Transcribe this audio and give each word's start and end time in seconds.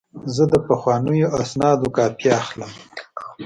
زه 0.35 0.43
د 0.51 0.53
پخوانیو 0.67 1.31
اسنادو 1.41 1.87
کاپي 1.95 2.27
اخلم. 2.41 2.73